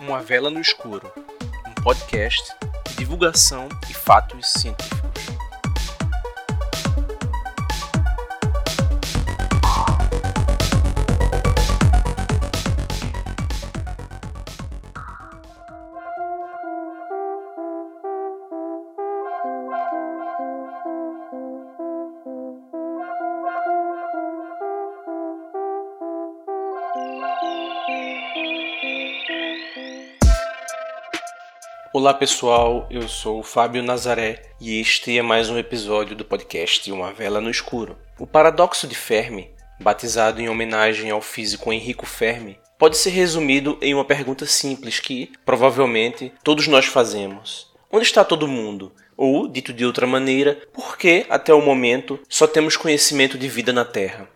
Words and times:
Uma 0.00 0.20
Vela 0.20 0.50
no 0.50 0.60
Escuro, 0.60 1.10
um 1.66 1.82
podcast 1.82 2.52
de 2.86 2.96
divulgação 2.96 3.68
e 3.88 3.94
fatos 3.94 4.46
científicos. 4.52 5.05
Olá 31.98 32.12
pessoal, 32.12 32.86
eu 32.90 33.08
sou 33.08 33.40
o 33.40 33.42
Fábio 33.42 33.82
Nazaré 33.82 34.42
e 34.60 34.78
este 34.78 35.16
é 35.16 35.22
mais 35.22 35.48
um 35.48 35.56
episódio 35.56 36.14
do 36.14 36.26
podcast 36.26 36.92
Uma 36.92 37.10
Vela 37.10 37.40
no 37.40 37.48
Escuro. 37.48 37.96
O 38.18 38.26
paradoxo 38.26 38.86
de 38.86 38.94
Fermi, 38.94 39.48
batizado 39.80 40.38
em 40.38 40.46
homenagem 40.46 41.10
ao 41.10 41.22
físico 41.22 41.72
Enrico 41.72 42.04
Fermi, 42.04 42.58
pode 42.78 42.98
ser 42.98 43.08
resumido 43.08 43.78
em 43.80 43.94
uma 43.94 44.04
pergunta 44.04 44.44
simples 44.44 45.00
que, 45.00 45.32
provavelmente, 45.42 46.30
todos 46.44 46.68
nós 46.68 46.84
fazemos: 46.84 47.72
Onde 47.90 48.04
está 48.04 48.22
todo 48.22 48.46
mundo? 48.46 48.92
Ou, 49.16 49.48
dito 49.48 49.72
de 49.72 49.86
outra 49.86 50.06
maneira, 50.06 50.60
por 50.74 50.98
que, 50.98 51.24
até 51.30 51.54
o 51.54 51.62
momento, 51.62 52.20
só 52.28 52.46
temos 52.46 52.76
conhecimento 52.76 53.38
de 53.38 53.48
vida 53.48 53.72
na 53.72 53.86
Terra? 53.86 54.28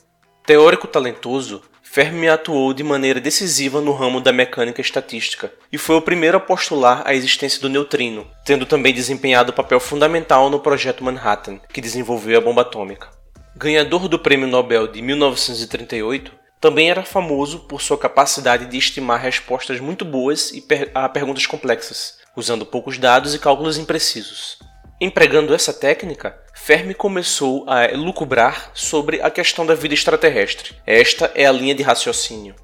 Teórico 0.46 0.88
talentoso, 0.88 1.60
Fermi 1.92 2.28
atuou 2.28 2.72
de 2.72 2.84
maneira 2.84 3.20
decisiva 3.20 3.80
no 3.80 3.90
ramo 3.90 4.20
da 4.20 4.32
mecânica 4.32 4.80
estatística 4.80 5.52
e 5.72 5.76
foi 5.76 5.96
o 5.96 6.00
primeiro 6.00 6.36
a 6.36 6.40
postular 6.40 7.02
a 7.04 7.12
existência 7.12 7.60
do 7.60 7.68
neutrino, 7.68 8.30
tendo 8.44 8.64
também 8.64 8.94
desempenhado 8.94 9.52
papel 9.52 9.80
fundamental 9.80 10.48
no 10.48 10.60
projeto 10.60 11.02
Manhattan, 11.02 11.58
que 11.72 11.80
desenvolveu 11.80 12.38
a 12.38 12.40
bomba 12.40 12.62
atômica. 12.62 13.08
Ganhador 13.56 14.06
do 14.06 14.20
Prêmio 14.20 14.46
Nobel 14.46 14.86
de 14.86 15.02
1938, 15.02 16.30
também 16.60 16.88
era 16.88 17.02
famoso 17.02 17.58
por 17.66 17.82
sua 17.82 17.98
capacidade 17.98 18.66
de 18.66 18.78
estimar 18.78 19.18
respostas 19.18 19.80
muito 19.80 20.04
boas 20.04 20.52
a 20.94 21.08
perguntas 21.08 21.44
complexas, 21.44 22.18
usando 22.36 22.64
poucos 22.64 22.98
dados 22.98 23.34
e 23.34 23.38
cálculos 23.40 23.76
imprecisos. 23.76 24.60
Empregando 25.00 25.52
essa 25.52 25.72
técnica, 25.72 26.38
Fermi 26.62 26.92
começou 26.92 27.64
a 27.66 27.86
lucubrar 27.96 28.70
sobre 28.74 29.20
a 29.22 29.30
questão 29.30 29.64
da 29.64 29.74
vida 29.74 29.94
extraterrestre. 29.94 30.74
Esta 30.86 31.32
é 31.34 31.46
a 31.46 31.52
linha 31.52 31.74
de 31.74 31.82
raciocínio. 31.82 32.54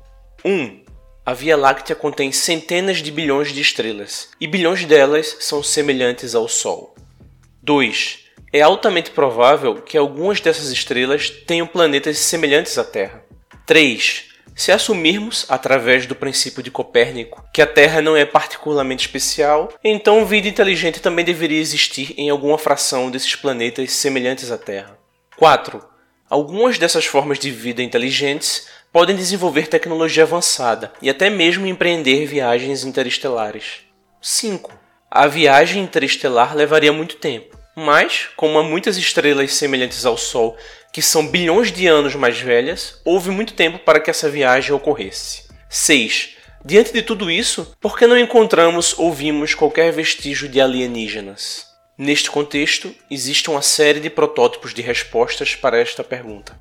1. 0.45 0.53
Um, 0.53 0.85
a 1.25 1.33
Via 1.33 1.57
Láctea 1.57 1.97
contém 1.97 2.31
centenas 2.31 2.99
de 2.99 3.11
bilhões 3.11 3.53
de 3.53 3.61
estrelas, 3.63 4.29
e 4.39 4.47
bilhões 4.47 4.85
delas 4.85 5.39
são 5.41 5.63
semelhantes 5.63 6.35
ao 6.35 6.47
Sol. 6.47 6.95
2. 7.63 8.19
É 8.53 8.61
altamente 8.61 9.11
provável 9.11 9.77
que 9.77 9.97
algumas 9.97 10.41
dessas 10.41 10.71
estrelas 10.71 11.31
tenham 11.31 11.67
planetas 11.67 12.19
semelhantes 12.19 12.77
à 12.77 12.85
Terra. 12.85 13.25
3. 13.65 14.26
Se 14.57 14.73
assumirmos, 14.73 15.45
através 15.51 16.07
do 16.07 16.15
princípio 16.17 16.63
de 16.63 16.71
Copérnico, 16.71 17.47
que 17.53 17.61
a 17.61 17.67
Terra 17.67 18.01
não 18.01 18.17
é 18.17 18.25
particularmente 18.25 19.07
especial, 19.07 19.71
então 19.85 20.25
vida 20.25 20.49
inteligente 20.49 20.99
também 20.99 21.27
deveria 21.27 21.61
existir 21.61 22.15
em 22.17 22.31
alguma 22.31 22.57
fração 22.57 23.11
desses 23.11 23.37
planetas 23.37 23.93
semelhantes 23.93 24.51
à 24.51 24.57
Terra. 24.57 24.99
4. 25.37 25.87
Algumas 26.31 26.79
dessas 26.79 27.05
formas 27.05 27.39
de 27.39 27.51
vida 27.51 27.83
inteligentes 27.83 28.67
podem 28.91 29.15
desenvolver 29.15 29.67
tecnologia 29.67 30.23
avançada 30.23 30.91
e 31.03 31.11
até 31.11 31.29
mesmo 31.29 31.67
empreender 31.67 32.25
viagens 32.25 32.83
interestelares. 32.83 33.83
5. 34.23 34.73
A 35.11 35.27
viagem 35.27 35.83
interestelar 35.83 36.57
levaria 36.57 36.95
muito 36.95 37.17
tempo, 37.17 37.59
mas, 37.77 38.31
como 38.35 38.59
há 38.59 38.63
muitas 38.63 38.97
estrelas 38.97 39.53
semelhantes 39.53 40.07
ao 40.07 40.17
Sol 40.17 40.57
que 40.97 41.03
são 41.03 41.27
bilhões 41.27 41.71
de 41.71 41.87
anos 41.87 42.15
mais 42.15 42.41
velhas, 42.41 43.03
houve 43.05 43.31
muito 43.31 43.53
tempo 43.53 43.79
para 43.79 44.01
que 44.01 44.09
essa 44.09 44.31
viagem 44.31 44.73
ocorresse. 44.73 45.43
6. 45.69 46.37
Diante 46.65 46.91
de 46.91 47.03
tudo 47.03 47.31
isso, 47.31 47.71
por 47.79 47.99
que 47.99 48.07
não 48.07 48.19
encontramos 48.19 48.99
ou 48.99 49.13
vimos 49.13 49.55
qualquer 49.55 49.93
vestígio 49.93 50.49
de 50.49 50.59
alienígenas? 50.59 51.67
Neste 51.99 52.31
contexto, 52.31 52.95
existe 53.11 53.51
uma 53.51 53.61
série 53.61 54.01
de 54.01 54.09
protótipos 54.09 54.73
de 54.73 54.81
respostas 54.81 55.55
para 55.55 55.79
esta 55.79 56.03
pergunta. 56.03 56.59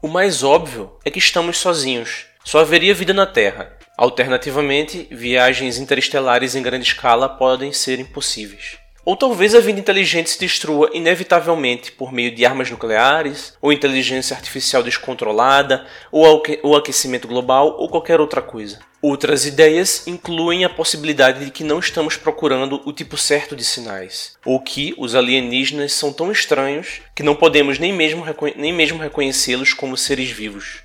O 0.00 0.06
mais 0.06 0.44
óbvio 0.44 0.96
é 1.04 1.10
que 1.10 1.18
estamos 1.18 1.58
sozinhos. 1.58 2.26
Só 2.44 2.60
haveria 2.60 2.94
vida 2.94 3.12
na 3.12 3.26
Terra. 3.26 3.76
Alternativamente, 3.98 5.08
viagens 5.10 5.76
interestelares 5.76 6.54
em 6.54 6.62
grande 6.62 6.86
escala 6.86 7.28
podem 7.28 7.72
ser 7.72 7.98
impossíveis. 7.98 8.78
Ou 9.04 9.16
talvez 9.16 9.52
a 9.52 9.60
vida 9.60 9.80
inteligente 9.80 10.30
se 10.30 10.38
destrua 10.38 10.88
inevitavelmente 10.94 11.90
por 11.90 12.12
meio 12.12 12.32
de 12.32 12.46
armas 12.46 12.70
nucleares, 12.70 13.54
ou 13.60 13.72
inteligência 13.72 14.36
artificial 14.36 14.80
descontrolada, 14.80 15.84
ou 16.12 16.76
aquecimento 16.76 17.26
global, 17.26 17.74
ou 17.78 17.88
qualquer 17.88 18.20
outra 18.20 18.40
coisa. 18.40 18.78
Outras 19.02 19.44
ideias 19.44 20.06
incluem 20.06 20.64
a 20.64 20.70
possibilidade 20.70 21.44
de 21.44 21.50
que 21.50 21.64
não 21.64 21.80
estamos 21.80 22.16
procurando 22.16 22.80
o 22.84 22.92
tipo 22.92 23.16
certo 23.16 23.56
de 23.56 23.64
sinais, 23.64 24.36
ou 24.46 24.60
que 24.60 24.94
os 24.96 25.16
alienígenas 25.16 25.92
são 25.92 26.12
tão 26.12 26.30
estranhos 26.30 27.00
que 27.12 27.24
não 27.24 27.34
podemos 27.34 27.80
nem 27.80 27.92
mesmo, 27.92 28.24
nem 28.54 28.72
mesmo 28.72 29.00
reconhecê-los 29.00 29.74
como 29.74 29.96
seres 29.96 30.30
vivos. 30.30 30.81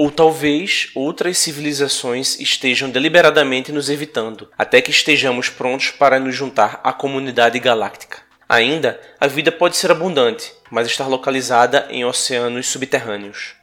Ou 0.00 0.12
talvez 0.12 0.92
outras 0.94 1.38
civilizações 1.38 2.38
estejam 2.38 2.88
deliberadamente 2.88 3.72
nos 3.72 3.90
evitando, 3.90 4.48
até 4.56 4.80
que 4.80 4.92
estejamos 4.92 5.48
prontos 5.48 5.90
para 5.90 6.20
nos 6.20 6.36
juntar 6.36 6.80
à 6.84 6.92
comunidade 6.92 7.58
galáctica. 7.58 8.18
Ainda, 8.48 9.00
a 9.18 9.26
vida 9.26 9.50
pode 9.50 9.76
ser 9.76 9.90
abundante, 9.90 10.52
mas 10.70 10.86
estar 10.86 11.08
localizada 11.08 11.88
em 11.90 12.04
oceanos 12.04 12.68
subterrâneos. 12.68 13.54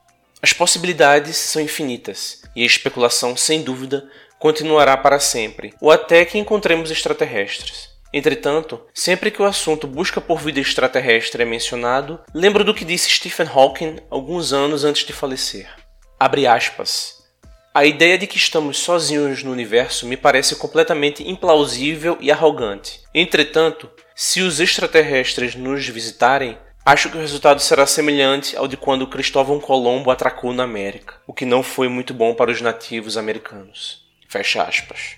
As 0.41 0.51
possibilidades 0.51 1.37
são 1.37 1.61
infinitas, 1.61 2.41
e 2.53 2.63
a 2.63 2.65
especulação, 2.65 3.37
sem 3.37 3.63
dúvida, 3.63 4.05
continuará 4.37 4.97
para 4.97 5.21
sempre, 5.21 5.73
ou 5.79 5.89
até 5.89 6.25
que 6.25 6.37
encontremos 6.37 6.91
extraterrestres. 6.91 7.91
Entretanto, 8.11 8.81
sempre 8.93 9.31
que 9.31 9.41
o 9.41 9.45
assunto 9.45 9.87
busca 9.87 10.19
por 10.19 10.41
vida 10.41 10.59
extraterrestre 10.59 11.43
é 11.43 11.45
mencionado, 11.45 12.19
lembro 12.33 12.65
do 12.65 12.73
que 12.73 12.83
disse 12.83 13.09
Stephen 13.09 13.47
Hawking 13.47 13.99
alguns 14.09 14.51
anos 14.51 14.83
antes 14.83 15.05
de 15.05 15.13
falecer. 15.13 15.84
Abre 16.25 16.47
aspas. 16.47 17.23
A 17.71 17.85
ideia 17.85 18.17
de 18.17 18.25
que 18.25 18.35
estamos 18.35 18.79
sozinhos 18.79 19.43
no 19.43 19.51
universo 19.51 20.07
me 20.07 20.17
parece 20.17 20.55
completamente 20.55 21.21
implausível 21.21 22.17
e 22.19 22.31
arrogante. 22.31 22.99
Entretanto, 23.13 23.87
se 24.15 24.41
os 24.41 24.59
extraterrestres 24.59 25.53
nos 25.53 25.87
visitarem, 25.87 26.57
acho 26.83 27.11
que 27.11 27.17
o 27.17 27.21
resultado 27.21 27.61
será 27.61 27.85
semelhante 27.85 28.57
ao 28.57 28.67
de 28.67 28.75
quando 28.75 29.05
Cristóvão 29.05 29.59
Colombo 29.59 30.09
atracou 30.09 30.51
na 30.51 30.63
América, 30.63 31.13
o 31.27 31.33
que 31.33 31.45
não 31.45 31.61
foi 31.61 31.87
muito 31.87 32.11
bom 32.11 32.33
para 32.33 32.49
os 32.49 32.59
nativos 32.59 33.17
americanos. 33.17 34.01
Fecha 34.27 34.63
aspas. 34.63 35.17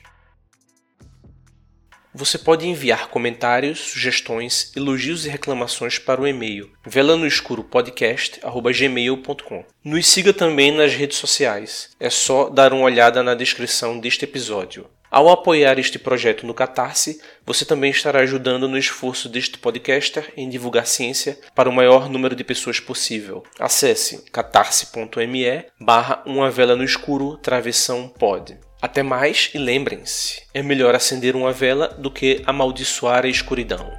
Você 2.20 2.40
pode 2.40 2.68
enviar 2.68 3.10
comentários, 3.10 3.78
sugestões, 3.78 4.72
elogios 4.76 5.28
e 5.28 5.30
reclamações 5.30 6.00
para 6.00 6.20
o 6.20 6.26
e-mail 6.26 6.72
velanoescuropodcast@gmail.com. 6.84 9.66
Nos 9.84 10.08
siga 10.08 10.34
também 10.34 10.72
nas 10.72 10.96
redes 10.96 11.18
sociais. 11.18 11.92
É 12.00 12.10
só 12.10 12.50
dar 12.50 12.74
uma 12.74 12.86
olhada 12.86 13.22
na 13.22 13.36
descrição 13.36 14.00
deste 14.00 14.26
episódio. 14.26 14.90
Ao 15.12 15.30
apoiar 15.30 15.78
este 15.78 16.00
projeto 16.00 16.48
no 16.48 16.56
Catarse, 16.56 17.22
você 17.46 17.64
também 17.64 17.92
estará 17.92 18.22
ajudando 18.22 18.68
no 18.68 18.80
esforço 18.80 19.30
deste 19.30 19.60
podcaster 19.60 20.34
em 20.36 20.50
divulgar 20.50 20.88
ciência 20.88 21.38
para 21.54 21.70
o 21.70 21.74
maior 21.74 22.10
número 22.10 22.36
de 22.36 22.44
pessoas 22.44 22.80
possível. 22.80 23.44
Acesse 23.60 24.24
catarse.me 24.32 25.66
barra 25.80 26.24
uma 26.26 26.50
vela 26.50 26.76
no 26.76 26.84
escuro 26.84 27.38
travessão 27.38 28.10
pod. 28.10 28.58
Até 28.88 29.04
mais 29.04 29.52
e 29.54 29.58
lembrem-se: 29.58 30.44
é 30.54 30.64
melhor 30.64 30.96
acender 30.96 31.36
uma 31.36 31.52
vela 31.52 31.90
do 32.00 32.10
que 32.10 32.42
amaldiçoar 32.46 33.26
a 33.26 33.28
escuridão. 33.28 33.92